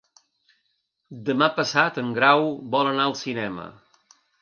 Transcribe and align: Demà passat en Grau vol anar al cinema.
Demà 1.27 1.51
passat 1.59 2.01
en 2.05 2.11
Grau 2.17 2.49
vol 2.77 2.93
anar 2.93 3.09
al 3.09 3.17
cinema. 3.25 3.73